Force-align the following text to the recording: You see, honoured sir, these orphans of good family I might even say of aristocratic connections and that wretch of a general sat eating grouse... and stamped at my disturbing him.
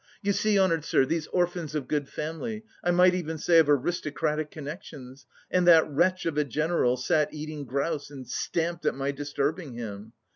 You 0.23 0.33
see, 0.33 0.57
honoured 0.57 0.83
sir, 0.83 1.05
these 1.05 1.27
orphans 1.27 1.75
of 1.75 1.87
good 1.87 2.09
family 2.09 2.63
I 2.83 2.89
might 2.89 3.13
even 3.13 3.37
say 3.37 3.59
of 3.59 3.69
aristocratic 3.69 4.49
connections 4.49 5.27
and 5.51 5.67
that 5.67 5.87
wretch 5.87 6.25
of 6.25 6.39
a 6.39 6.43
general 6.43 6.97
sat 6.97 7.31
eating 7.31 7.65
grouse... 7.65 8.09
and 8.09 8.27
stamped 8.27 8.87
at 8.87 8.95
my 8.95 9.11
disturbing 9.11 9.73
him. 9.73 10.13